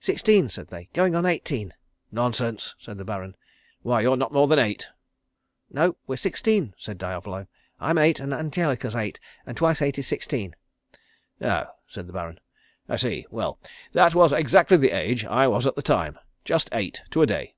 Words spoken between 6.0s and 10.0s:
we're sixteen," said Diavolo. "I'm eight and Angelica's eight and twice eight